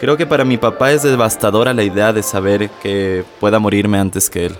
Creo 0.00 0.16
que 0.16 0.26
para 0.26 0.44
mi 0.44 0.58
papá 0.58 0.92
es 0.92 1.02
devastadora 1.02 1.72
la 1.74 1.82
idea 1.82 2.12
de 2.12 2.22
saber 2.22 2.70
que 2.82 3.24
pueda 3.40 3.58
morirme 3.58 3.98
antes 3.98 4.30
que 4.30 4.46
él. 4.46 4.56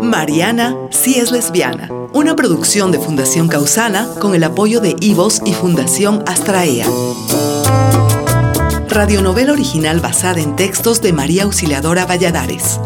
Mariana 0.00 0.76
sí 0.90 1.18
es 1.18 1.32
lesbiana, 1.32 1.88
una 2.14 2.36
producción 2.36 2.92
de 2.92 3.00
Fundación 3.00 3.48
Causana 3.48 4.08
con 4.20 4.36
el 4.36 4.44
apoyo 4.44 4.80
de 4.80 4.94
Ivos 5.00 5.42
y 5.44 5.52
Fundación 5.52 6.22
Astraea. 6.28 6.86
Radionovela 8.88 9.52
original 9.52 9.98
basada 9.98 10.40
en 10.40 10.54
textos 10.54 11.02
de 11.02 11.12
María 11.12 11.42
Auxiliadora 11.42 12.06
Valladares. 12.06 12.78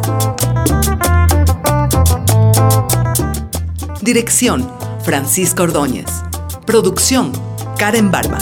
Dirección, 4.01 4.67
Francisco 5.05 5.65
Ordóñez. 5.65 6.07
Producción, 6.65 7.31
Karen 7.77 8.11
Barba. 8.11 8.39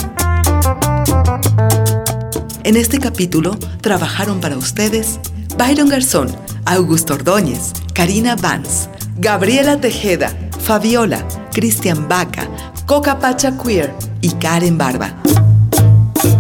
En 2.63 2.77
este 2.77 3.01
capítulo 3.01 3.59
trabajaron 3.81 4.41
para 4.41 4.57
ustedes 4.57 5.19
Byron 5.59 5.89
Garzón, 5.89 6.29
Augusto 6.65 7.15
Ordóñez, 7.15 7.73
Karina 7.93 8.37
Vance, 8.37 8.89
Gabriela 9.19 9.81
Tejeda, 9.81 10.33
Fabiola, 10.67 11.25
Cristian 11.53 12.09
Vaca, 12.09 12.49
Coca 12.87 13.21
Pacha 13.21 13.57
Queer 13.57 13.95
y 14.21 14.31
Karen 14.31 14.77
Barba. 14.77 15.15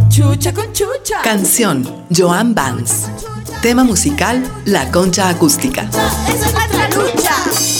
Chucha 0.08 0.52
con 0.52 0.72
chucha. 0.72 1.22
Canción, 1.22 1.86
Joan 2.10 2.52
Vance. 2.52 3.06
Tema 3.62 3.84
musical, 3.84 4.42
La 4.64 4.90
Concha 4.90 5.28
Acústica. 5.28 5.88
Esa 6.28 6.46
es 6.46 6.52
nuestra 6.52 6.88
lucha. 6.88 7.75